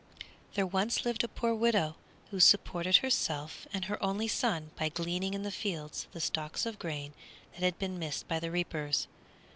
[0.55, 1.95] THERE once lived a poor widow
[2.31, 6.79] who supported herself and her only son by gleaning in the fields the stalks of
[6.79, 7.13] grain
[7.51, 9.05] that had been missed by the reapers.